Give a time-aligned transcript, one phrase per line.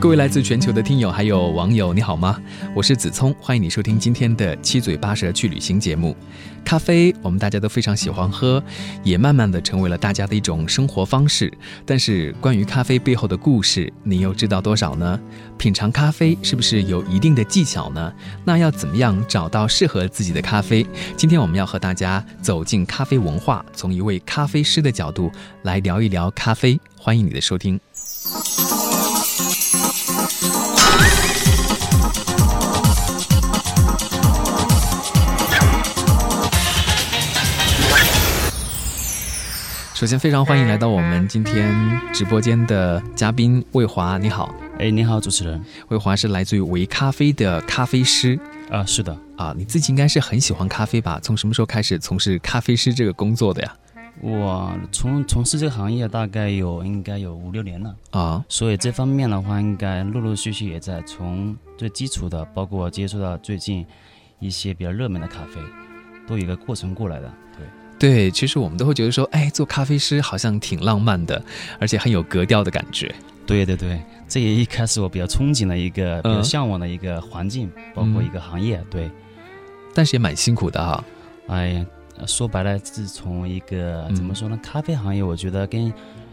[0.00, 2.40] 各位来自全球的听友还有网友，你好吗？
[2.74, 6.16] 我是子聪，欢迎你收听今天的七嘴八舌去旅行节目。
[6.64, 8.62] 咖啡，我们大家都非常喜欢喝，
[9.02, 11.52] 也慢慢的成为了大家的一种生活方式。
[11.84, 15.18] 但是，关于咖啡背后的故事，你又知道多少呢？
[15.58, 18.12] 品尝咖啡是不是有一定的技巧呢？
[18.44, 20.86] 那要怎么样找到适合自己的咖啡？
[21.16, 25.30] 今天我们要和大家走进咖啡文化，从一位咖啡师的角度
[25.62, 26.80] 来聊一聊咖啡。
[26.96, 27.80] 欢迎你的收听。
[40.02, 41.72] 首先，非常欢迎来到我们今天
[42.12, 44.52] 直播间的嘉宾魏华，你好。
[44.80, 45.64] 哎，你好，主持人。
[45.90, 48.36] 魏华是来自于维咖啡的咖啡师
[48.68, 51.20] 啊，是的啊，你自己应该是很喜欢咖啡吧？
[51.22, 53.76] 从什么时候开始从事咖啡师这个工作的呀？
[54.20, 63.86] 我从从事这个行业大概有应该有五六年了啊，所以这方面的话，应该陆陆续续也在从最基础的，包括接触到最近
[64.40, 65.60] 一些比较热门的咖啡，
[66.26, 67.32] 都有一个过程过来的。
[68.02, 71.40] 对，其实我们都会觉得说，哎，做咖啡师好像挺浪漫的，
[71.78, 73.14] 而且很有格调的感觉。
[73.46, 78.82] 对对对，这也一开始我比较憧憬的一个、比较向往的一个环境，包括一个行业。
[78.90, 79.08] 对，
[79.94, 81.04] 但是也蛮辛苦的哈。
[81.46, 81.86] 哎呀，
[82.26, 84.58] 说白了，自从一个怎么说呢？
[84.60, 85.92] 咖啡行业，我觉得跟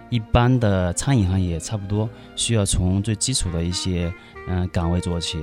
[0.09, 4.11] 一般的餐饮行业差不多，需要从最基础的一些
[4.47, 5.37] 嗯岗位做起。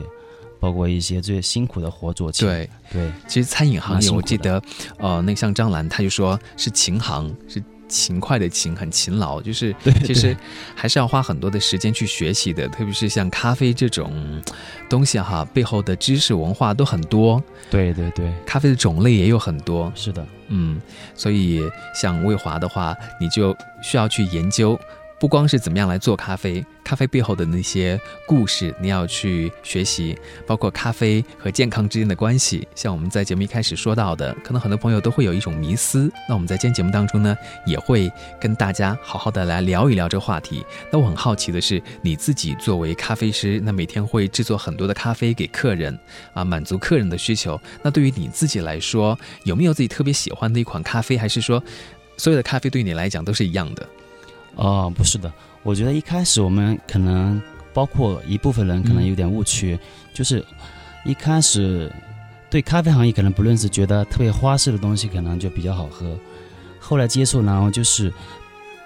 [0.59, 2.45] 包括一些最辛苦的活做起。
[2.45, 4.63] 对对，其实餐饮行业，我记得，
[4.99, 10.37] 呃，那像张兰，他就说是勤行，是勤快的勤，很勤劳，就是其实
[10.75, 12.67] 还是要花很多的时间去学习的。
[12.69, 14.43] 特别是像咖啡这种
[14.89, 17.43] 东西哈，背后的知识文化都很多。
[17.71, 19.93] 对对对，咖啡的种类也有很多。
[19.95, 20.81] 是的，嗯，
[21.15, 21.63] 所以
[21.95, 24.79] 像魏华的话，你就需要去研究。
[25.19, 30.15] 不光是怎么样来做咖啡，咖啡背后的那些故事，你要去学习，
[30.47, 32.69] 包括咖啡和健康之间的关系。
[32.75, 36.13] 像我们在节目一开始说到的，可能很多朋友都会有一种迷思。
[36.29, 37.35] 那我们在今天节目当中呢，
[37.65, 40.63] 也会跟大家好好的来聊一聊这个话题。
[40.93, 45.99] 那我很好奇的是，你自己作为咖啡师，那每天会制作很多的咖啡给客人，
[46.35, 47.59] 啊，满足客人的需求。
[47.83, 51.63] 那对于你自己来说，有没有自己特别喜欢的一款咖啡，还是说，
[52.19, 53.89] 所有的咖啡对你来讲都是一样的？
[54.57, 57.41] 哦，不是的，我觉得一开始我们可能
[57.73, 59.79] 包括一部分人可能有点误区，
[60.13, 60.45] 就是
[61.05, 61.93] 一开始
[62.51, 66.19] 对咖啡行业可能不论是觉得特别花式的东西可能就比较好喝，
[66.81, 68.13] 后来接触然后就是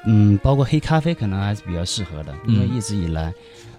[0.06, 3.32] 嗯，包括黑咖啡可能还是比较适合的，因为一直以来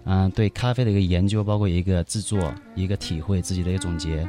[0.06, 4.28] 嗯对咖啡的一个研究，包括一个制作一个体会自己的一个总结。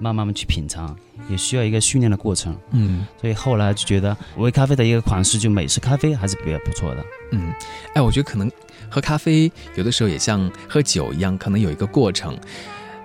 [0.00, 0.96] 慢慢的去品尝，
[1.28, 2.56] 也需要一个训练的过程。
[2.72, 7.04] 嗯，所以后来就觉得微咖啡的一个款式，就美式咖啡还是比较不错的。
[7.32, 7.52] 嗯，
[7.94, 8.50] 哎，我觉得可能
[8.88, 12.36] 喝咖啡有的时候也像喝酒一样，可能有一个过程。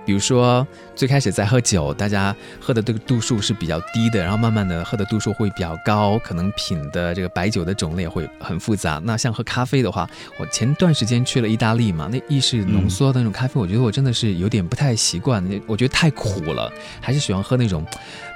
[0.06, 9.00] 比如说，最开始在喝酒，大家喝的这个度数是比较低的，然后慢慢的喝的度数会比较高，可能品的这个白酒的种类会很复杂。
[9.04, 10.08] 那像喝咖啡的话，
[10.38, 17.84] 我前段时间去了意大利嘛，那意式浓缩的那种咖啡，我觉得我真的是有点不太习惯，我觉得太苦了，还是喜欢喝那种。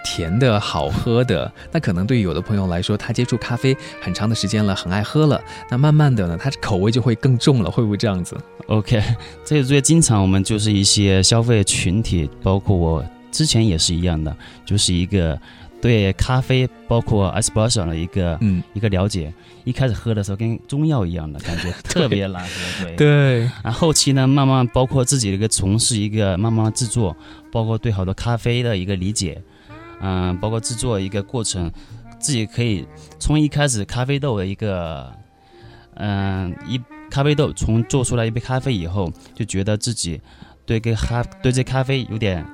[0.05, 5.41] 甜的好喝的，那可能对于有的朋友来说，他接触咖啡很长的时间了，很爱喝了，
[5.71, 9.03] 那慢慢的呢，他口味就会更重了，会不会这样子？OK，
[9.45, 14.35] 这个最经常我们就是一些消费群体，包括我之前也是一样的，
[14.65, 15.39] 就是一个
[15.81, 19.33] 对咖啡包括 espresso 的一个嗯一个了解，
[19.65, 27.17] 一开始喝的时候跟中药一样的感觉， 特别难喝，对对，然后后期呢，慢慢包括自己的一个从事一个慢慢制作，
[27.53, 29.41] 包括对好多咖啡的一个理解。
[30.01, 31.71] 嗯，包括制作一个过程，
[32.19, 32.87] 自己可以
[33.19, 35.13] 从一开始咖啡豆的一个，
[35.95, 36.81] 嗯，一
[37.11, 40.21] 咖啡豆从做出来一杯咖啡以后，就觉得自己
[40.65, 42.45] 对个咖对这咖啡有点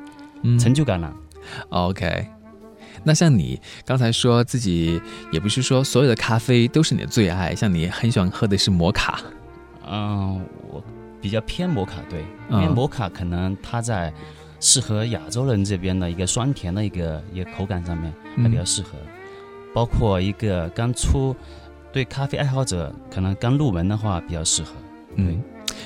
[0.59, 1.15] 成就感了。
[1.69, 2.27] OK，
[3.05, 5.01] 那像你刚才说自己
[5.31, 9.21] 也不是说所有的咖啡都是你的最爱，像你很喜欢喝的是摩卡。
[9.89, 10.83] 嗯，我
[11.21, 14.13] 比较偏摩卡，对，因为摩卡可能它在。
[14.61, 18.91] 适合亚洲人这边的一个酸甜的一个一个口感上面还比较适合，
[19.75, 21.35] 包括一个刚出
[21.93, 24.73] 对咖啡爱好者可能刚入门的话比较适合。
[25.17, 25.43] 嗯，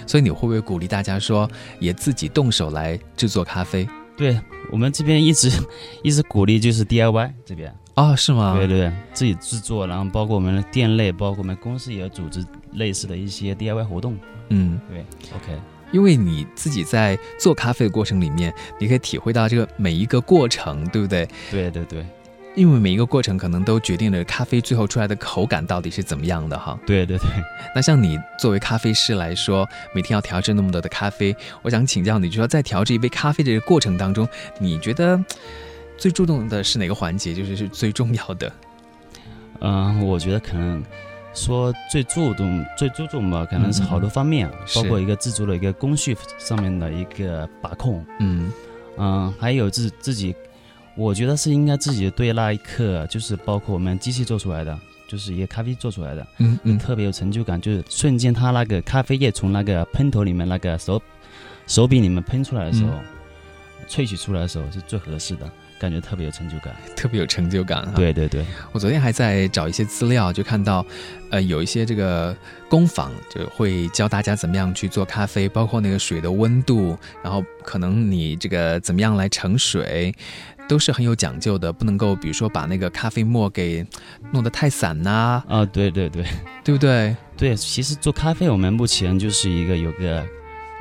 [0.06, 3.88] 所以你会不会鼓励大家说也自己动手来制作咖啡？
[4.16, 4.38] 对
[4.70, 5.50] 我们这边一直
[6.02, 8.54] 一直鼓励就是 DIY 这边，哦，是吗？
[8.56, 14.16] 对对对，自己制作，然后包括我们的店内，包括我们公司也组织类似的一些 DIY 活动。
[14.48, 15.04] 嗯，对
[15.36, 15.60] ，OK。
[15.92, 21.28] 因为你自己在做咖啡的过程里面，你可以体会到这个每一个过程，对不对？
[21.50, 22.06] 对对对，
[22.54, 26.78] 因为每一个过程可能都决定了咖啡最后出来的口感到底是怎么样的哈。
[26.86, 27.26] 对对对。
[27.74, 34.28] 那像你作为咖啡师来说，每天要调制那么多的咖啡，我想请教你，就说在调制一杯咖啡的这个过程当中，
[34.58, 35.22] 你觉得
[35.96, 37.34] 最注重的是哪个环节？
[37.34, 38.52] 就是是最重要的？
[39.60, 40.82] 嗯，我觉得可能。
[41.32, 48.50] 说最注重、最注重吧，可能是好多方面，包括一个制作的一个工序上面的一个把控，嗯。
[48.98, 50.34] 嗯，还有自自己，
[50.94, 54.78] 我觉得是应该自己对那一刻，就是包括我们机器做出来的，
[55.08, 61.00] 就是一个咖啡做出来的，嗯嗯，特别有成就感，就是瞬间它那个咖啡液从那个喷头里面那个手
[61.66, 62.92] 手柄里面喷出来的时候，
[63.88, 65.50] 萃取出来的时候是最合适的。
[65.80, 67.92] 感觉特别有成就感，特别有成就感哈。
[67.96, 70.84] 对对对，我昨天还在找一些资料，就看到，
[71.30, 72.36] 呃，有一些这个
[72.68, 80.14] 工坊就会教大家怎么样去做咖啡，包括那个水的温度，然后可能你这个怎么样来盛水，
[80.68, 83.84] 都是很有讲究的，不能够比如说把那个咖啡沫给
[84.30, 85.42] 弄得太散呐。
[85.48, 86.22] 啊，对对对，
[86.62, 87.16] 对不对？
[87.38, 90.22] 对，其实做咖啡我们目前就是一个有个。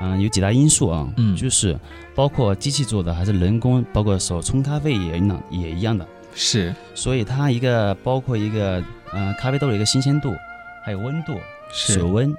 [0.02, 1.78] 嗯，有几大因素啊，嗯，就是
[2.20, 6.06] 包括机器做的还是人工，包括手冲咖啡也一样，也一样的，
[6.36, 8.84] 是，所以它一个包括一个
[9.14, 10.36] 嗯咖啡豆的一个新鲜度，
[10.84, 11.34] 还有温度、
[11.72, 12.36] 水温，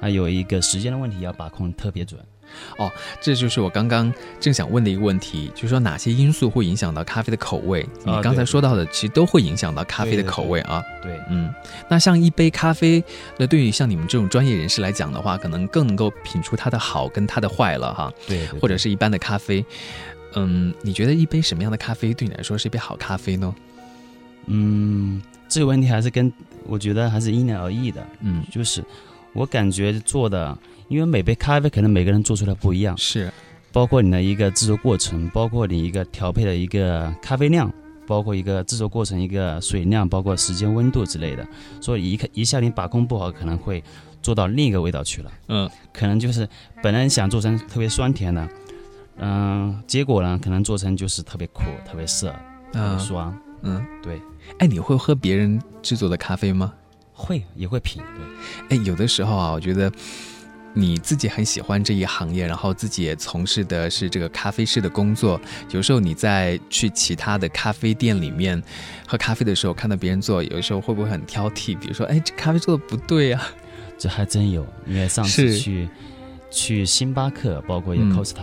[0.00, 2.20] 还有一个时间的问题要把控特别准。
[2.78, 2.90] 哦，
[3.20, 7.86] 这就是我刚刚正想问的一个问题，就是说哪些因素会影响到咖啡的口味？
[8.04, 10.82] 你刚才说到的，其实都会影响到咖啡的口味啊。
[11.02, 11.52] 对，嗯，
[11.88, 13.02] 那像一杯咖啡，
[13.36, 18.12] 那对于像你们这种专业人士来讲的话，可能更能够品出它的好跟它的坏了哈。
[18.26, 19.64] 对，或者是一般的咖啡，
[20.34, 23.54] 嗯，你觉得一杯什么样的咖啡对你来说是一杯好咖啡呢？
[24.46, 26.32] 嗯，这个问题还是跟
[26.66, 28.06] 我觉得还是因人而异的。
[28.20, 28.84] 嗯，就是
[29.32, 30.56] 我感觉做的。
[30.88, 33.32] 因为每杯咖啡可能每个人做出来不一样，是，
[33.72, 37.72] 包括你的一个制作过程，包括你一个调配的一个咖啡量，
[38.06, 41.46] 包括一个制作过程一个水量，包括时间温度之类的，
[41.80, 43.82] 所以一看一下你把控不好，可能会
[44.22, 45.32] 做到另一个味道去了。
[45.48, 46.48] 嗯，可能就是
[46.82, 48.48] 本来想做成特别酸甜的，
[49.16, 52.28] 嗯，结果呢可能做成就是特别苦、特别涩、
[52.72, 53.36] 特别酸。
[53.62, 54.20] 嗯，对。
[54.58, 56.72] 哎，你会喝别人制作的咖啡吗？
[57.14, 58.02] 会，也会品。
[58.68, 58.76] 对。
[58.76, 59.90] 哎，有的时候啊，我觉得。
[60.76, 65.40] 你自己很喜欢这一行业，然后自己也从事的是这个咖啡师的工作。
[65.70, 68.60] 有时候你在去其他的咖啡店里面
[69.06, 71.78] 喝咖啡的时候，看到别人做，有时候会不会很挑剔？
[71.78, 73.40] 比如说，哎，这咖啡做的不对啊。
[73.96, 75.88] 这还真有，因为上次去
[76.50, 78.42] 去星巴克，包括也 Costa，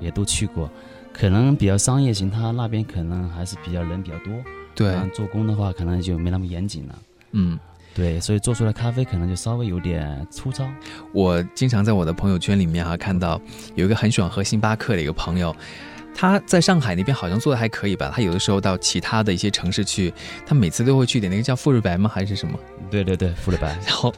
[0.00, 0.68] 也都去过。
[1.12, 4.32] 可能比较商业型，他那边可能还是比较人比较多。
[4.74, 6.98] 对，做工的话可能就没那么严谨了。
[7.30, 7.56] 嗯。
[7.94, 10.68] 对，所以做出来咖啡可能就稍微有点粗糙。
[11.12, 13.40] 我经常在我的朋友圈里面啊看到
[13.74, 15.54] 有一个很喜欢喝星巴克的一个朋友。
[16.12, 18.12] 他在上海那边好像做的还可以吧？
[18.12, 20.12] 他有的时候到其他的一些城市去，
[20.44, 22.10] 他每次都会去点那个叫馥芮白吗？
[22.12, 22.58] 还是什么？
[22.90, 23.68] 对对对，馥芮白。
[23.86, 24.12] 然后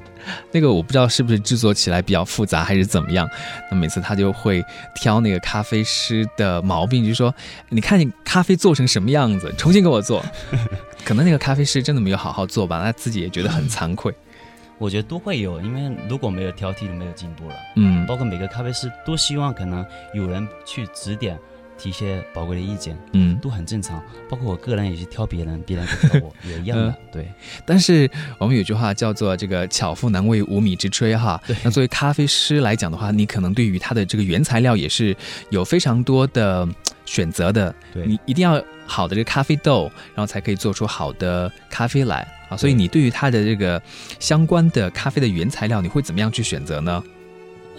[0.50, 3.28] 那个我不知道是不是制作起来比较复杂还是怎么样。
[3.70, 4.64] 那每次他就会
[4.94, 7.32] 挑那个咖啡师的毛病，就说
[7.68, 10.24] ：“你看你咖啡做成什么样子，重新给我做。
[11.04, 14.14] ”可能那个咖啡师真的没有好好做吧，他自己也觉得很惭愧。
[14.78, 17.54] 我觉得都会有，因为如果没有挑剔，就没有进步了。
[17.76, 21.38] 嗯，包括每个咖啡师都希望可能有人去指点。
[21.82, 24.00] 提一些宝贵的意见，嗯，都很正常。
[24.30, 26.94] 包括我个人也是挑别人，别人挑我 也一样的。
[27.12, 27.28] 对，
[27.66, 28.08] 但是
[28.38, 31.40] 我们有句话叫做“这个巧妇难为无米之炊”哈。
[31.44, 35.16] 对那作为咖啡师来讲的话，你可能对于它的这个原材料也是
[35.50, 36.68] 有非常多的
[37.04, 37.74] 选择的。
[37.92, 42.56] 对，你一定要好的这个咖啡豆，然后才可以做出好的咖啡来啊。
[42.56, 43.82] 所以你对于它的这个
[44.20, 47.02] 相关的咖啡的原材料，你会怎么样去选择呢？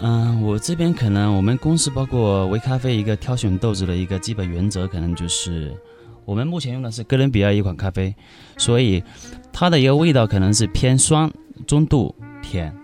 [0.00, 5.74] 嗯，我这边可能我们公司包括微咖啡一个挑选豆子的一个基本原则，可能就是
[6.24, 8.14] 我们目前用的是哥伦比亚一款咖啡，
[8.58, 9.02] 所以
[9.52, 11.30] 它的一个味道可能是偏酸、
[11.66, 12.74] 中度、甜。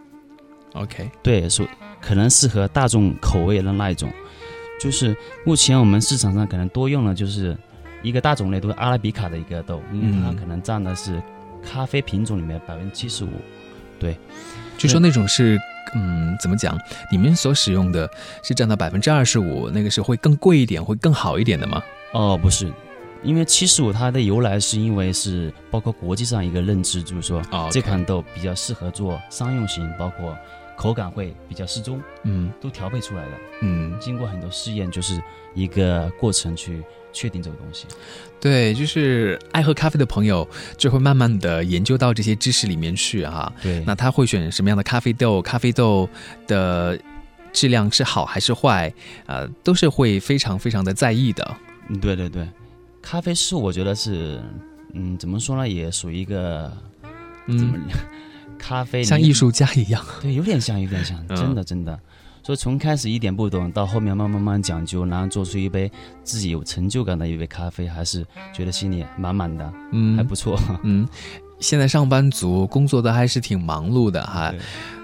[0.75, 1.67] OK，对，所
[2.01, 4.11] 可能适合大众口味的那一种。
[4.81, 5.15] 就是
[5.45, 7.59] 目前我们市场上可能多用的就是
[8.03, 11.21] 一个大种类，都是阿拉比卡的一个豆，因为它可能占的是
[11.63, 13.31] 咖啡品种里面百分之七十五。
[13.99, 14.17] 对，
[14.79, 15.61] 据说那种是。
[15.95, 16.79] 嗯，怎么讲？
[17.11, 18.09] 你们所使用的
[18.43, 21.83] 是占到百分之二十五，那个是会更贵一点，会更好一点的吗？
[22.13, 22.73] 哦，不是，
[23.23, 30.37] 因为七十五它的由来是因为是包括国际上一个认知，就是说这款豆比较适合做商用型，包括
[30.77, 33.31] 口感会比较适中，嗯都调配出来的。
[33.63, 35.23] 嗯，经过很多试验，就是
[35.55, 36.83] 一个过程去
[37.13, 37.87] 确定这个东西。
[38.41, 40.49] 对，就是爱喝咖啡的朋友
[40.79, 43.53] 就会慢慢的研究到这些知识里面去哈。
[43.63, 45.43] 对，那他会选什么样的咖啡豆？
[45.43, 46.09] 咖啡豆
[46.47, 46.99] 的
[47.53, 48.93] 质量是好还是坏？
[49.27, 51.57] 呃，都是会非常非常的在意的。
[51.89, 52.49] 嗯，对对对，
[53.03, 54.41] 咖啡是我觉得是，
[54.95, 56.73] 嗯，怎么说呢，也属于一个
[57.47, 57.91] 怎么嗯，
[58.59, 60.03] 咖啡像艺术家一样。
[60.23, 61.99] 对，有点像，有点像，嗯真的真的。
[62.43, 65.91] 所以从开始一点不懂，到后面慢慢慢慢讲究，然后做出一杯
[66.25, 70.59] 自己有成就感的一杯咖啡，还是觉得心里满满的，嗯，还不错。
[70.83, 71.07] 嗯，
[71.59, 74.53] 现在上班族工作的还是挺忙碌的哈。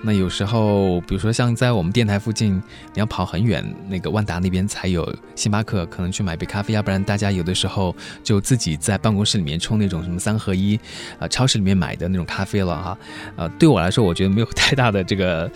[0.02, 2.54] 那有时候，比如说像在我们电台附近，
[2.94, 10.78] 你要跑很远，那个万达那边才有星巴克，可能去买杯咖啡，要不然大家有的时候就自己在办公室里面冲那种什么三合一，
[11.18, 12.98] 呃，超市里面买的那种咖啡了哈。
[13.36, 15.50] 呃，对我来说，我觉得没有太大的这个。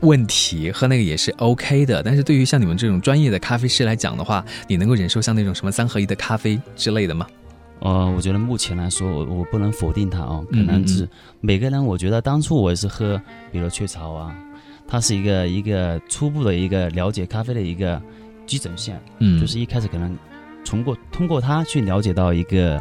[0.00, 7.26] 问题喝那个也是 OK 的，但是对于像你们这种专业的咖啡师来讲的话，你能够忍受像那种什么三合一的咖啡之类的吗？
[7.80, 11.08] 呃，我觉得目前来说，我我不能否定它哦，可能是
[11.40, 11.84] 每个人。
[11.84, 14.36] 我觉得当初我也是喝，比如雀巢啊，
[14.86, 18.00] 它是一个一个初步的一个了解咖啡的一个
[18.46, 20.14] 基准线，嗯，就是一开始可能
[20.64, 22.78] 通过通过它去了解到一个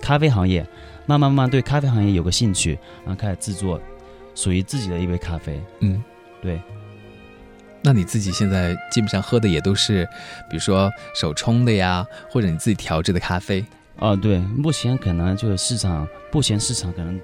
[0.00, 0.62] 咖啡行业，
[1.06, 3.78] 慢慢慢慢对咖啡行业有个兴趣，然后开始制作
[4.34, 5.60] 属于自己的一杯咖啡。
[5.80, 6.02] 嗯。
[6.40, 6.60] 对，
[7.82, 10.04] 那你自己现在基本上喝的也都是，
[10.48, 13.64] 比如说手冲的呀，或者你自己调制的咖啡。
[13.98, 17.20] 哦，对，目前可能就是市场，目前市场可能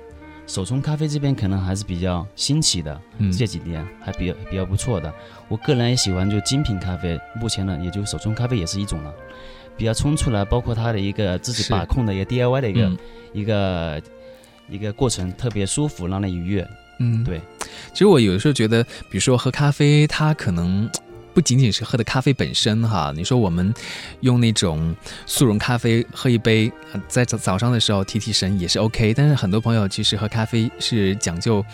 [0.47, 5.13] 手冲咖啡这边可能还是比较新奇的，嗯这几年还比较比较不错的。
[5.49, 9.15] 我个人也喜欢就精品咖啡，目前呢也就手冲咖啡也是一种了，
[9.77, 12.99] 比较冲出来，包括它的一个自己把控的一个 DIY 的一个、嗯
[13.33, 14.03] 一个
[14.69, 16.67] 一个过程，特别舒服，让人愉悦。
[16.99, 17.41] 嗯，对。
[17.93, 20.89] 其实我有的时候觉得，比如说喝咖啡，它可能
[21.33, 23.13] 不仅仅是喝的咖啡本身哈。
[23.17, 23.73] 你说我们
[24.21, 24.95] 用那种
[25.27, 29.13] 速溶咖啡喝一杯，呃在早早上的时候提提神也是 OK。
[29.15, 31.65] 但是很多朋友其实喝咖啡是讲究。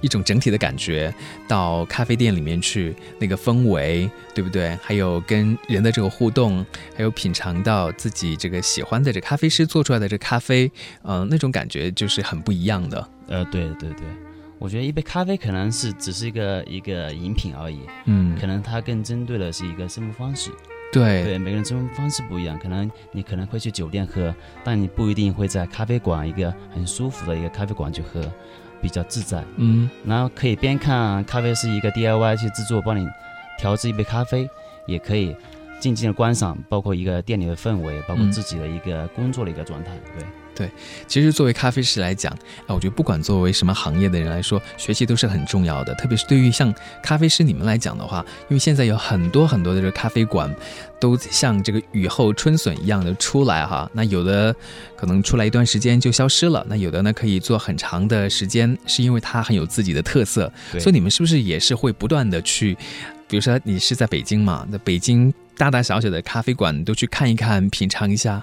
[0.00, 1.12] 一种整体的感觉，
[1.48, 4.78] 到咖啡店里面去，那个氛围，对不对？
[4.80, 6.64] 还有跟人的这个互动，
[6.96, 10.70] 还有品尝到自己这个喜欢的这咖啡师做出来的这咖啡，
[11.02, 13.08] 嗯、那种感觉就是很不一样的。
[13.26, 14.06] 呃，对对对，
[14.58, 20.50] 我觉得一杯咖啡可能是只是一个一个饮品而已，嗯可，能它更针对的是一个生活方式。
[20.90, 24.34] 对，对，每个人生活方式不一样，可能你可能会去酒店喝，
[24.64, 28.20] 但你不一定会在咖啡馆一个很舒服的一个咖啡馆去喝，
[28.80, 29.44] 比较自在。
[29.56, 33.06] 嗯然后可以边看咖啡师一个 DIY 去制作，帮你
[33.58, 34.48] 调制一杯咖啡，
[34.86, 35.36] 也可以
[35.78, 39.90] 静静的观赏，包括一个店里的氛围，包括嗯自己的一个工作的一个状态。
[40.18, 40.26] 对，
[41.06, 42.32] 其实作为咖啡师来讲，
[42.66, 45.94] 啊，我觉得不管作为什么行业的人来说，学习都是很重要的。
[45.96, 46.72] 特别是对于像
[47.02, 50.54] 咖啡师你们来讲的话，因为现在有很多很多的这个咖啡馆，
[51.00, 53.90] 都像这个雨后春笋一样的出来哈。
[53.92, 54.54] 那有的
[54.96, 60.50] 可能出来一段时间就消失了，那有的呢可以做很长的时间，是因为它很有自己的特色。
[60.72, 62.76] 对所以你们是不是也是会不断的去，
[63.28, 68.42] 比如说你是在北京嘛，那北京大大小小的咖啡馆都去看一看、品尝一下。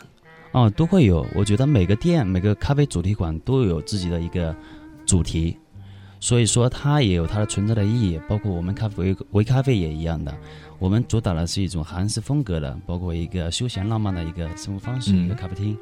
[0.51, 1.25] 哦，都会有。
[1.35, 4.55] 我觉得每个店、每个咖啡主题馆都有自己的一个
[5.05, 5.57] 主题，
[6.19, 8.19] 所以说它也有它的存在的意义。
[8.27, 10.33] 包括我们咖啡微微咖啡也一样的，
[10.79, 15.77] 我们主打的是一种韩式风格的，包括一个休闲浪漫的一个生活方式，嗯一个咖啡厅。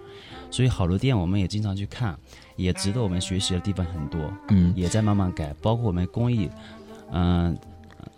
[0.49, 2.17] 所以好多店我们也经常去看，
[2.55, 5.53] 也值得我们学习的地方很多，嗯也在慢慢改。
[5.61, 6.49] 包括我们工艺，
[7.11, 7.57] 嗯、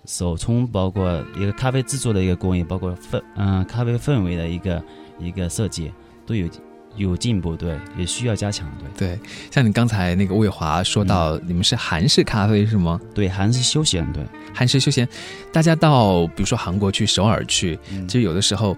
[0.05, 4.83] 手冲，包括一个咖啡制作的一个工艺，包括氛嗯、咖啡氛围的一个
[5.17, 5.93] 一个设计，
[6.25, 6.47] 都有
[6.95, 9.19] 有进步，对，也需要加强，对对，
[9.51, 12.99] 像你刚才那个魏华说到，你们是韩式咖啡是吗？
[13.13, 15.07] 对，韩式休闲，对，韩式休闲，
[15.51, 18.75] 大家到比如说韩国去首尔去，嗯其实有的时候。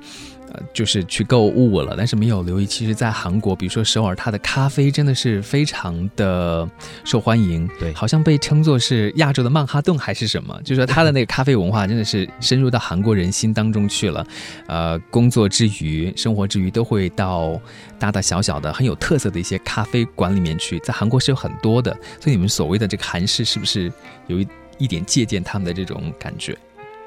[0.53, 6.67] 呃，就是去购物了，但是没有留意，其实，在韩国，比如说首尔，它的咖啡真的是非常的
[7.03, 14.25] 受欢迎，对好像被称作是亚洲的曼哈顿还是什么，就是说它的那个咖啡文化真的是深入到韩国人心当中去了。
[14.67, 17.59] 呃，工作之余、生活之余，都会到
[17.99, 23.91] 大大小小的很有特色的一些咖啡馆里面去，在韩国是有很多的，所以你们所谓的这个韩式，是不是
[24.27, 26.57] 有一一点借鉴他们的这种感觉？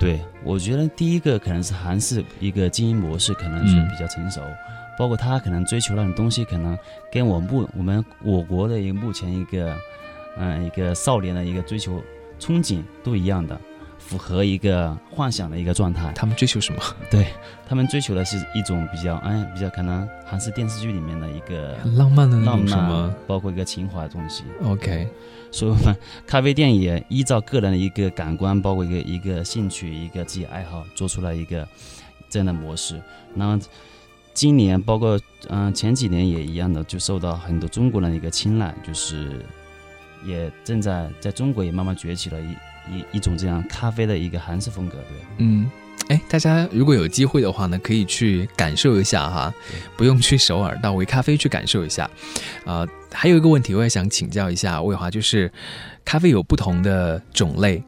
[0.01, 4.41] 对，我觉得第一个可能是韩式一个经营模式，可能是嗯比较成熟，
[4.99, 6.77] 包括他可能追求那种东西，可能
[7.13, 9.77] 跟我目我们我国的一个目前一个，
[10.39, 12.03] 嗯、一个少年的一个追求
[12.39, 13.61] 憧憬都一样的，
[13.99, 16.11] 符合一个幻想的一个状态。
[16.15, 16.81] 他们追求什么？
[17.11, 17.27] 对
[17.69, 24.45] 他们追求的是一种比较哎比较可能韩式电视剧里面的一个很浪漫的那浪种什么漫，包括一个情怀的东西。
[24.65, 25.07] ？OK，
[25.51, 31.67] 所以我们咖啡店也依照个人的一个感官，包括一个一个兴趣、一个自己爱好，做出了一个
[32.29, 33.01] 这样的模式。
[33.35, 33.63] 然后
[34.33, 39.45] 今年包括嗯、前几年也一样的，就受到很多中国人的一个青睐，就是
[40.25, 42.51] 也正在在中国也慢慢崛起了一
[42.95, 45.27] 一一种这样咖啡的一个韩式风格，对。
[45.39, 45.71] 嗯。
[46.11, 49.55] 哎，大家如果有机会的话呢，可以去感受一下哈，
[49.97, 52.11] 不用去首尔，到维咖啡去感受一下。
[52.65, 55.49] 啊、还有一个问题，我也想请教一下魏华，就是
[56.05, 57.81] 咖啡有不同的种类，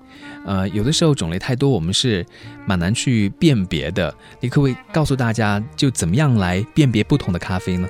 [0.47, 2.25] 呃，有的时候种类太多，我们是
[2.65, 4.15] 蛮难去辨别的。
[4.39, 7.89] 你可不可以告诉大家，就怎么样来辨别不同的咖啡呢？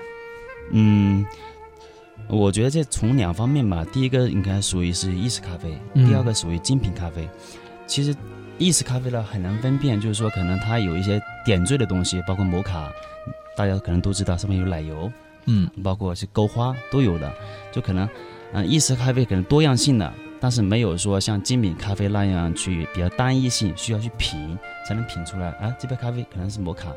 [0.71, 1.27] 嗯，
[2.27, 7.29] 我觉得这从两方面吧，第一个应该属于是意式咖啡，嗯第二个属于精品咖啡。
[7.87, 8.15] 其实
[8.62, 12.92] 意式咖啡呢很难分辨，就是说可能它有一些点缀的东西，包括摩卡，
[13.57, 15.11] 大家可能都知道上面有奶油，
[15.47, 17.33] 嗯包括是勾花都有的，
[17.73, 18.09] 就可能
[18.52, 20.12] 嗯、意式咖啡可能多样性的。
[20.38, 25.50] 但是没有说像精品咖啡那样去比较单一性，需要去品才能品出来。
[25.52, 26.92] 啊，这杯咖啡可能是摩卡，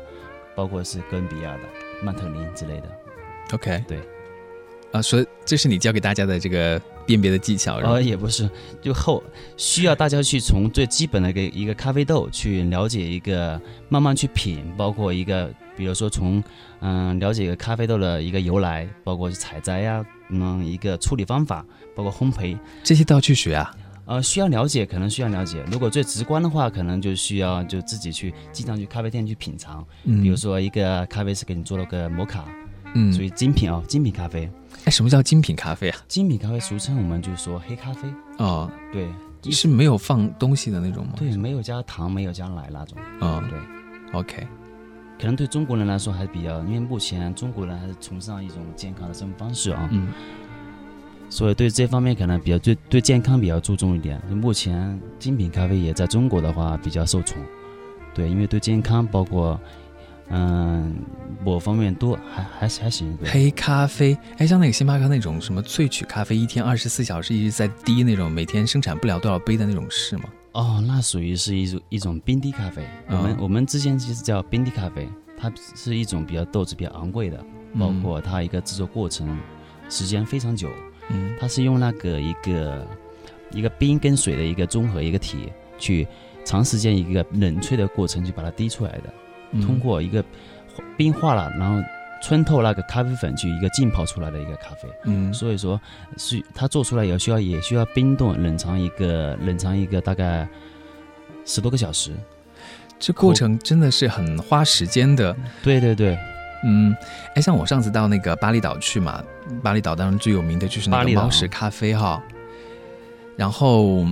[0.56, 1.60] 包括是哥伦比亚的
[2.02, 2.88] 曼特林之类的。
[3.52, 4.00] ，OK，对，
[4.90, 8.50] 啊，所以这是你教给大家的这个辨别的技巧，是吧呃，也不是，
[8.82, 9.22] 就后
[9.56, 16.42] 需要大家去从最基本的一个一个咖啡豆去了解一个，慢慢去品，包括一个，比如说从
[16.80, 23.72] 嗯了解一个咖啡豆的一个由来，包括是采摘呀、嗯一个处理方法，包括烘焙，这些都要去学啊。
[24.06, 25.64] 呃，需要了解，可能需要了解。
[25.68, 29.84] 如果最直观的话，可能就需要就自己去经常去咖啡店去品尝。
[30.04, 32.44] 嗯，比如，说一个咖啡师给你做了个摩卡，
[32.96, 34.50] 嗯，属于精品哦，精品咖啡。
[34.84, 35.98] 哎，什么叫精品咖啡啊？
[36.08, 39.08] 精品咖啡俗称我们就是说黑咖啡，哦，对，
[39.50, 41.12] 是没有放东西的那种吗？
[41.16, 42.96] 对，没有加糖，没有加奶那种。
[43.20, 43.58] 嗯对。
[44.12, 44.46] ，OK，
[45.18, 50.08] 可能对中国人来说还是比较，因为目前中国人还是崇尚一种健康的生活方式啊，嗯
[51.28, 54.20] 所以对这方面可能比较对对健康比较注重一点。
[54.30, 57.42] 目前精品咖啡也在中国的话比较受宠，
[58.14, 59.60] 对，因为对健康包括
[60.28, 60.96] 嗯
[61.44, 70.24] 某方面多还还还行，黑咖啡，哎，像那个星巴克那种什么萃取咖啡，一天二十四小时一直在滴那种，每天生产不了多少杯的那种是吗？
[70.52, 77.44] 哦，那属于是一种一种冰滴咖啡，我们、嗯我们之前其实叫冰滴咖啡，它是一种比较豆子比较昂贵的，
[77.78, 79.38] 包括它一个制作过程
[79.88, 80.68] 时间非常久。
[81.10, 81.36] 嗯。
[81.38, 82.88] 它是用那个一个
[83.52, 86.08] 一个冰跟水的一个综合一个体，去
[86.44, 89.12] 长时间一个冷萃的过程去把它滴出来的，嗯
[89.62, 90.24] 通过一个
[90.96, 91.82] 冰化了，然后
[92.22, 94.88] 穿透那个咖啡粉去一个浸泡出来的一个咖啡。
[95.04, 95.80] 嗯所以说
[96.16, 100.48] 是它做出来也需要也需要冰冻冷藏一个冷藏一个大概
[101.44, 102.12] 十多个小时。
[102.98, 105.36] 这过程真的是很花时间的。
[105.62, 106.18] 对对对，
[106.64, 106.96] 嗯，
[107.34, 109.22] 哎，像我上次到那个巴厘岛去嘛，
[109.62, 112.22] 巴厘岛当然最有名的就是那巴厘岛个猫屎咖啡哈。
[113.36, 114.06] 然后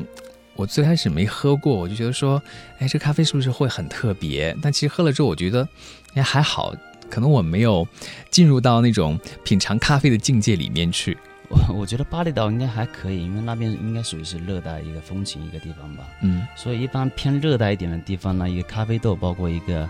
[0.56, 2.42] 我最开始没喝过，我就觉得说，
[2.78, 4.56] 哎，这咖啡是不是会很特别？
[4.62, 5.68] 但其实喝了之后，我觉得
[6.14, 6.74] 哎还好，
[7.10, 7.86] 可能我没有
[8.30, 11.16] 进入到那种品尝咖啡的境界里面去。
[11.50, 16.04] 我 我觉得巴厘岛应该还可以，因为那边应该属于是热带一个风情一个地方吧。
[16.22, 19.88] 嗯所以一般偏热带一点的地方呢，一个咖啡豆，包括一个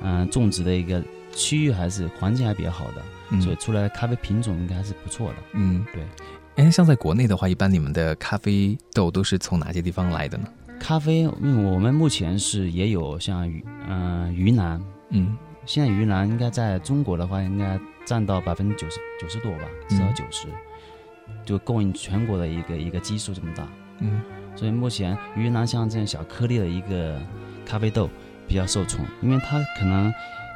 [0.00, 1.02] 嗯、呃种植的一个
[1.34, 5.36] 区域还是环境还比较好的，嗯所以出来的咖啡品种应该还是不错的。
[5.54, 6.04] 嗯，对。
[6.56, 10.46] 哎，像在国内的话，一般你们的咖啡豆都是从哪些地方来的呢？
[10.78, 20.48] 咖啡，因为我们目前是也有像云嗯、云南，嗯现在云南应该在中国的话，应该占到百分之九十九十多吧，至少嗯九十、
[21.44, 23.66] 就供应全国的一个一个基数这么大。
[24.00, 24.20] 嗯
[24.54, 27.18] 所以目前云南像这样小颗粒的一个
[27.64, 28.10] 咖啡豆
[28.46, 30.12] 比较受宠，因为它可能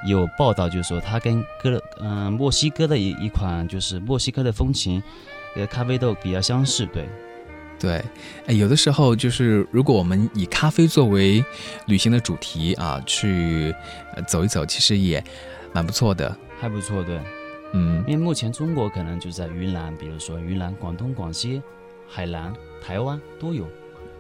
[0.07, 5.03] 有报道，就是说它跟哥嗯、墨西哥的一一款就是墨西哥的风情，
[5.55, 7.09] 呃咖啡豆比较相似，对，
[7.79, 8.05] 对，
[8.47, 11.45] 哎，有的时候就是如果我们以咖啡作为
[11.87, 13.75] 旅行的主题啊，去
[14.15, 15.23] 呃走一走，其实也
[15.73, 16.37] 蛮不错的。
[16.61, 17.21] 还不错，对。
[17.73, 21.61] 嗯因为目前中国可能就在云南，比如说云南、广东、广西、
[22.09, 23.67] 海南、台湾都有，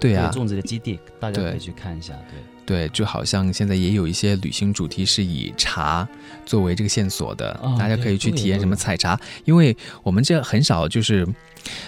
[0.00, 2.55] 对种植的基地，大家可以去看一下，对。
[2.66, 6.06] 对，就好像现在也有一些旅行主题是以茶
[6.44, 11.26] 作为这个线索的，哦大家可以去体验什么采茶，因为我们这很少就是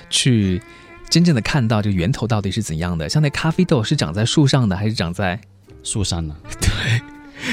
[0.08, 0.62] 去
[1.10, 3.08] 真正的看到这个源头到底是怎样的。
[3.08, 5.40] 像那咖啡豆是长在树上的，还是长在
[5.82, 7.00] 树上呢， 对，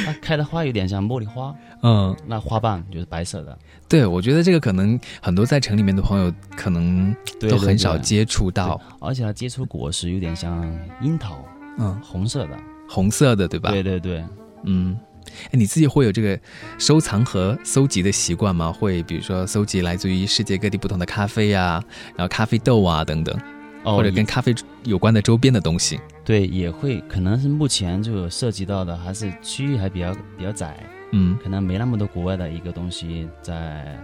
[0.05, 2.15] 它开的花有点像茉莉花，嗯？
[2.27, 3.57] 那花瓣就是白色的，
[3.87, 8.79] 对，我觉得这个可能很多在城里面的朋友可能都很少接触到。
[8.99, 10.63] 而且它结出果实有点像
[11.01, 11.43] 樱桃，
[11.77, 12.57] 嗯，红色的，
[12.87, 13.71] 红色的对吧？
[13.71, 14.23] 对对对，
[14.63, 14.97] 嗯。
[15.45, 16.39] 哎，你自己会有这个
[16.77, 18.71] 收藏和搜集的习惯吗？
[18.71, 21.83] 会比如说搜集来自于世界各地不同的咖啡呀，
[22.15, 23.35] 然后咖啡豆啊等等，
[23.83, 25.99] 哦或者跟咖啡有关的周边的东西。
[26.23, 30.77] 对也会，可能是目前就涉及到的还是区域还比较比较窄，
[31.11, 33.97] 嗯可能没那么多国外的一个东西在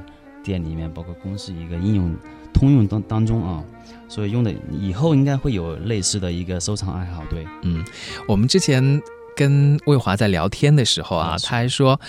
[0.44, 2.13] 店里面，包括公司一个应用
[2.53, 3.63] 通用当当中啊，
[4.07, 7.23] 所以用的以后应该会有类似的一个收藏爱好。
[7.29, 7.83] 对，嗯，
[8.27, 9.01] 我们之前
[9.35, 11.99] 跟魏华在聊天的时候啊，他还说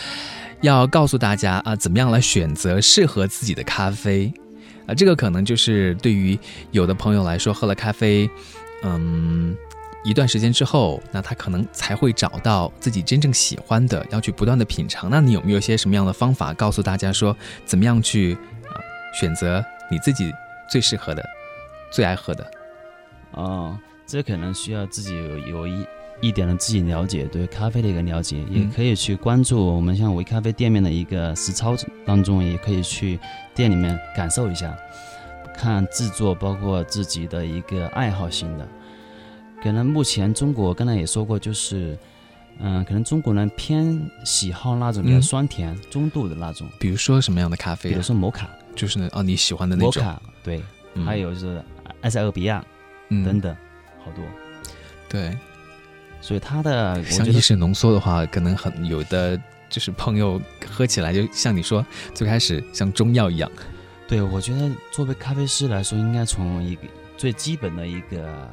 [0.60, 4.32] 要告诉大家啊，怎么样来选择适合自己的咖啡
[4.86, 6.38] 啊，这个可能就是对于
[6.70, 8.28] 有的朋友来说，喝了咖啡，
[8.82, 9.56] 嗯。
[10.04, 15.08] 一段时间之后，那他可能才会找到自己真正喜欢的，要去不断的品尝。
[15.08, 18.74] 那你有没有一些什么样的方法，告诉大家说，怎么样去啊
[19.14, 20.32] 选择你自己
[20.68, 21.22] 最适合的、
[21.90, 22.50] 最爱喝的？
[23.32, 25.86] 哦，这可能需要自己有有一
[26.20, 31.74] 一点的自己了解，对咖啡的一个了解，也嗯可以去关注我们像维咖啡店面的一个实操
[32.06, 33.18] 当中，也可以去
[33.54, 34.76] 店里面感受一下，
[35.56, 38.68] 看制作，包括自己的一个爱好型的。
[39.62, 41.98] 可能目前中国刚才也说过，就是，
[42.58, 47.92] 嗯、可能中国人偏喜好那种比较嗯酸甜、中度的那种，比如说什么样的咖啡、啊？
[47.92, 50.62] 比如说摩卡、就是那啊你喜欢的那种，摩卡，对，
[50.94, 51.04] 嗯。
[51.04, 51.62] 还有就是
[52.02, 52.64] 埃塞俄比亚
[53.08, 53.24] 嗯。
[53.24, 53.54] 等等，
[54.04, 54.24] 好多。
[55.08, 55.36] 对，
[56.20, 63.50] 所以它的我像意式浓缩的话，可能很有的就是朋友喝起来，就像你说最开始像中药一样，
[64.08, 66.82] 对我觉得作为咖啡师来说，应该从一个
[67.18, 68.50] 最基本的一个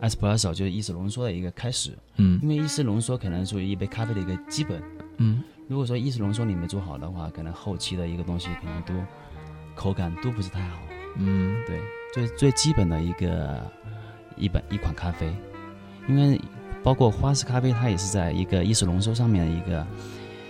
[0.00, 2.40] espresso 就是意式浓缩的一个开始，嗯。
[2.42, 4.82] 因为意式浓缩可能属于一杯咖啡的一个基本。
[5.18, 8.92] 嗯如果说意式浓缩你没做好的话，可能后期的一个东西可能都
[9.74, 10.78] 口感都不是太好。
[11.16, 11.80] 嗯对，
[12.12, 13.60] 最最基本的一个
[14.36, 15.34] 一本一款咖啡，
[16.08, 16.40] 因为
[16.82, 19.86] 包括花式咖啡，它也是在一个意式浓缩上面的一个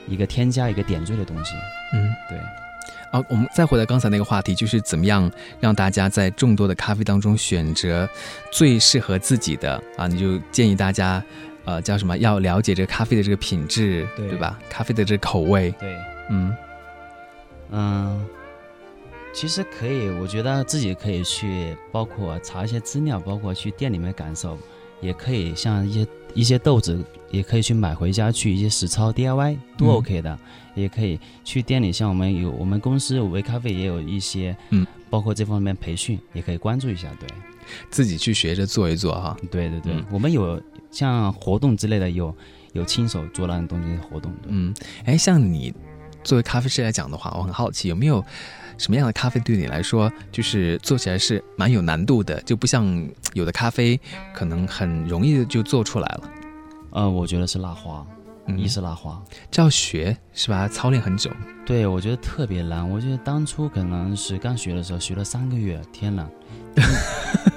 [0.09, 1.55] 一个添加一个点缀的东西。
[1.93, 2.13] 嗯。
[2.29, 2.39] 对，
[3.11, 8.09] 啊，我们再回到刚才那个话题，就是怎么样让大家在众多的咖啡当中选择
[8.51, 10.07] 最适合自己的啊？
[10.07, 11.23] 你就建议大家，
[11.65, 12.17] 呃，叫什么？
[12.19, 14.59] 要了解这个咖啡的这个品质，对吧？
[14.69, 15.97] 咖啡的这个口味，对。
[16.31, 16.57] 嗯
[17.71, 18.27] 嗯，
[19.35, 24.59] 其实可以，我觉得自己可以去，包括查一些资料，包括去店里面感受，
[25.01, 30.39] 也可以像一些一些豆子，也可以去买回家去一些实操 DIY 都嗯 OK 的，
[30.75, 37.29] 也可以去店里，像我们有我们公司微咖啡也有一些，嗯，包括这方面培训，也可以关注一下，对，
[37.91, 39.37] 自己去学着做一做哈。
[39.51, 42.35] 对对对，嗯我们有像活动之类的，有
[42.73, 45.73] 有亲手做那种东西的活动，嗯，哎，像你
[46.25, 48.25] 作为咖啡师来讲的话，我很好奇有没有
[48.79, 54.01] 什么样的咖啡对你来说，就是做起来是蛮有难度的，就不像有的咖啡
[54.35, 56.31] 可能很容易的就做出来了。
[56.91, 58.07] 呃，我觉得是拉花，
[58.47, 59.23] 嗯意式蜡花。
[59.51, 60.69] 这要学是吧？
[60.69, 61.31] 操练很久。
[61.65, 62.89] 对，我觉得特别难。
[62.89, 66.29] 我觉得当初可能是刚学的时候，学了三个月，天呐，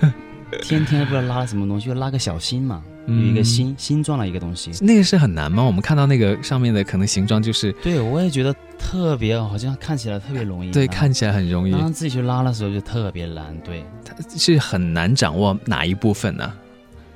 [0.68, 4.72] 天天不知道拉什么东西，就拉个小星嘛，有一个嗯星星状的一个东西。
[4.84, 5.64] 那个是很难吗？
[5.64, 10.72] 我们看到那个上面的可能形状就是对，我也觉得特别，好像看起来特别容易。
[10.72, 13.56] 对，看起来很容易，当自己去拉的时候就特别难。
[13.60, 16.52] 对，它是很难掌握哪一部分呢、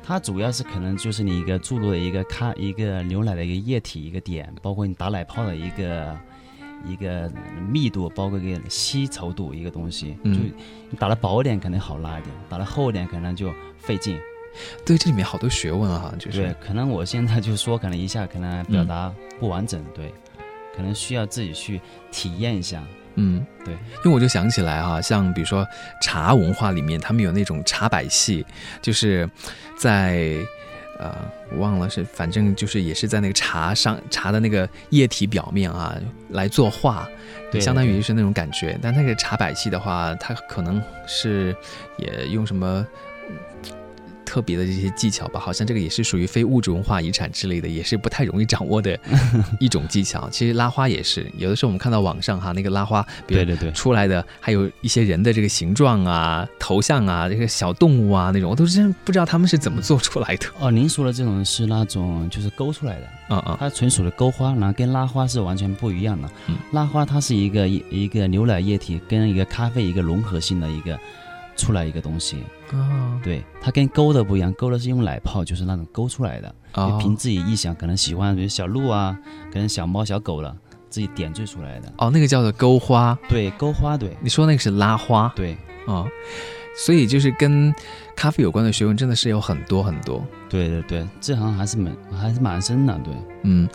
[0.04, 6.16] 它主要是可能就是你一个注入的一个咖一个牛奶的一个液体一个点，包括你打奶泡的一个
[6.86, 7.32] 一个
[7.70, 10.18] 密度，包括一个稀稠度一个东西。
[10.24, 10.40] 嗯就
[10.90, 14.20] 你打的薄一点可能好拉一点，打的厚一点可能就费劲。
[14.86, 20.12] 对，这里面好多学问啊，就是对，可能我现在就说，可能一下可能表达不完整，对，
[20.76, 21.80] 可能需要自己去
[22.12, 22.84] 体验一下。
[23.16, 25.66] 嗯，对，因为我就想起来哈、像比如说
[26.02, 28.46] 茶文化里面，他们有那种茶百戏，
[28.82, 29.30] 就是
[29.78, 30.38] 在
[31.00, 31.16] 呃，
[31.52, 35.98] 我忘了是，反正就是也是在那个茶上茶的那个液体表面啊
[36.30, 37.10] 来作画，
[37.52, 38.78] 对相当于就是那种感觉。
[38.82, 41.56] 但那个茶百戏的话，它可能是
[41.98, 42.86] 也用什么。
[44.30, 48.96] 嗯特别的这些技巧吧，好像这个也是属于非物质文化遗产之类的，也是不太容易掌握的
[49.60, 50.30] 一种技巧。
[50.30, 60.46] 其实拉花也是，有的时候我们看到网上哈那个拉花，对对对，出来的还有一些人的这个形状啊、头像啊、这个小动物啊那种，我都真不知道他们是怎么做出来的。
[60.60, 66.30] 哦，您说的这种是那种就是勾出来的，嗯嗯它纯属的勾花，然后跟拉花是完全不一样的。
[66.48, 71.00] 嗯拉花它是一个一一个牛奶液体跟一个咖啡一个融合性的一个
[71.56, 72.38] 出来一个东西，
[72.74, 76.54] 哦对，它跟勾的不一样，勾的是用奶泡，就是那种勾出来的。
[76.74, 79.18] 就哦凭自己臆想，可能喜欢比如小鹿啊，
[79.52, 80.56] 可能小猫小狗了，
[80.90, 81.92] 自己点缀出来的。
[81.98, 86.08] 哦，那个叫做勾花，对，勾花，对你说那个是拉花对，哦。
[86.86, 87.74] 所以就是跟
[88.16, 90.26] 咖啡有关的学问真的是有很多很多。
[90.50, 92.98] 对对对，这行还是蛮还是蛮深的。
[93.04, 93.14] 对，
[93.44, 93.68] 嗯，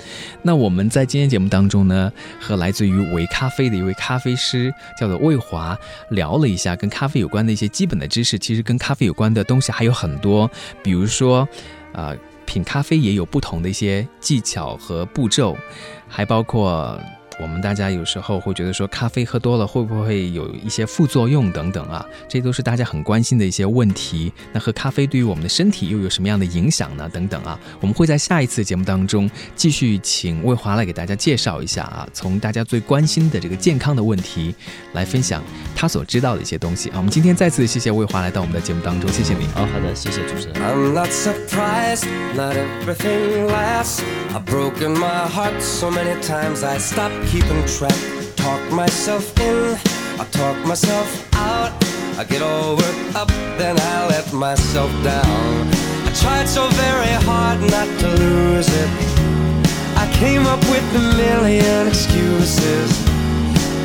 [0.43, 8.38] 那我们在今天节目当中呢，和来自于维咖啡的一位咖啡师叫做魏华聊了一下跟咖啡有关的一些基本的知识。
[8.38, 10.51] 其实跟咖啡有关的东西还有很多，
[10.83, 11.47] 比如说，
[11.93, 15.57] 呃，品咖啡也有不同的一些技巧和步骤，
[16.09, 16.99] 还包括。
[17.40, 24.33] 我们大家有时候会觉得说咖啡喝多了会不会有一些副作用等等啊，这都是大家很关心的一些问题。
[24.53, 27.09] 那喝咖啡对于我们的身体又有什么样的影响呢？
[27.12, 34.55] 等等啊，我们会在下一次节目当中继续请魏华来给大家介绍一下啊，从大家最关心的这个健康的问题
[34.92, 35.42] 来分享
[35.75, 36.94] 他所知道的一些东西啊。
[36.97, 39.47] 我们今天再次谢谢魏华来到我们的节目当中，谢谢你。
[39.55, 40.55] 好好的，谢谢主持人。
[40.62, 44.03] I'm not surprised, not everything lasts.
[44.33, 47.99] I've broken my heart so many times I stopped keeping track.
[48.37, 49.77] Talk myself in,
[50.21, 51.73] I talk myself out.
[52.19, 55.69] I get all worked up, then I let myself down.
[56.07, 58.91] I tried so very hard not to lose it.
[59.97, 62.91] I came up with a million excuses.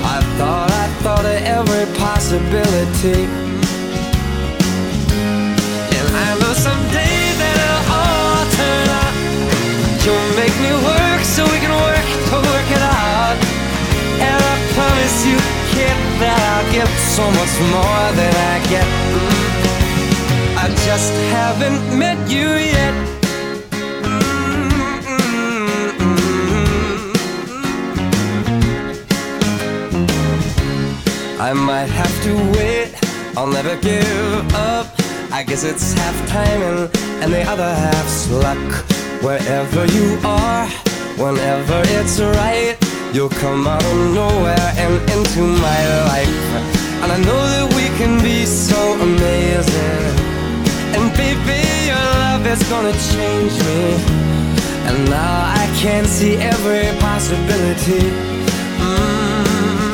[0.04, 3.49] I thought I thought of every possibility.
[15.10, 15.38] Promise you,
[15.74, 18.88] kid, that I'll give so much more than I get.
[20.58, 22.94] I just haven't met you yet.
[31.40, 32.94] I might have to wait,
[33.38, 34.88] I'll never give up.
[35.32, 36.90] I guess it's half timing
[37.22, 38.86] and the other half's luck.
[39.24, 40.68] Wherever you are,
[41.18, 42.78] whenever it's right,
[43.14, 46.42] you'll come out of nowhere and into my life.
[47.02, 50.14] And I know that we can be so amazing.
[50.94, 53.82] And baby, your love is gonna change me.
[54.88, 58.06] And now I can see every possibility.
[58.78, 59.90] Mm.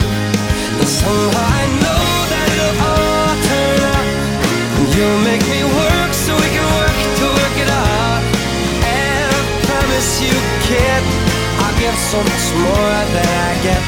[0.80, 4.08] And somehow I know that it'll all turn out.
[4.75, 8.21] And you'll make me work so we can work to work it out.
[8.84, 10.36] And I promise you,
[10.67, 11.25] kid,
[11.80, 13.84] give so much more than I get.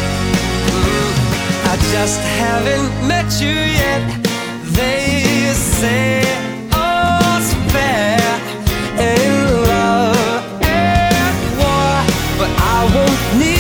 [0.73, 1.11] Mm,
[1.71, 4.03] I just haven't met you yet.
[4.79, 6.21] They say
[6.73, 8.19] all's fair
[9.11, 9.31] in
[9.71, 11.93] love and war,
[12.39, 13.56] but I won't need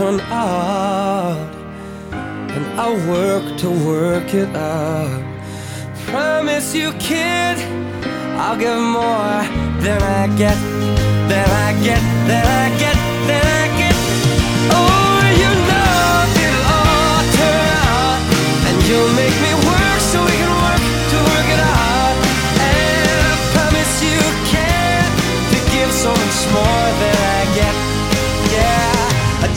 [0.00, 1.54] turn out.
[2.56, 5.22] And I'll work to work it out.
[6.06, 7.58] Promise you, kid,
[8.42, 9.42] I'll give more
[9.84, 10.58] than I get,
[11.28, 12.99] than I get, than I get,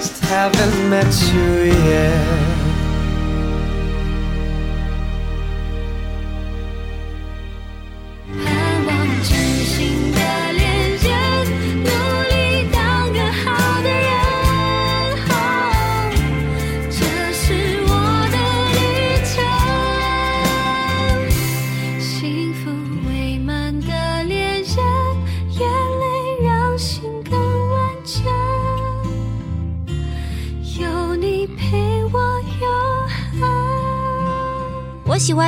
[0.00, 2.49] Just haven't met you yet.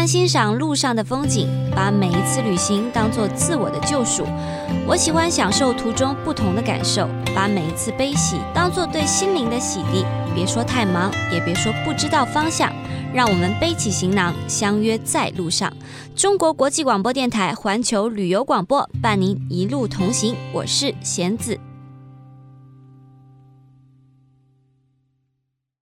[0.07, 4.25] 欣赏路上的风景，把每一次旅行当做自我的救赎。
[4.87, 10.05] 我喜欢享受途中不同的感受，把每一次悲喜当做对心灵的洗涤。
[10.35, 12.73] 别说太忙，也别说不知道方向，
[13.13, 15.73] 让我们背起行囊，相约在路上。
[16.17, 21.59] 中国国际广播电台环球旅游广播伴您一路同行，我是贤子。